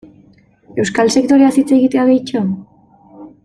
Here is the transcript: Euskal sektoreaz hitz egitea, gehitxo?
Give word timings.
Euskal 0.83 1.11
sektoreaz 1.17 1.51
hitz 1.61 1.67
egitea, 1.77 2.07
gehitxo? 2.11 2.45